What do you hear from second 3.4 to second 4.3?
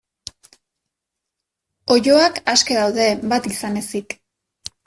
izan ezik.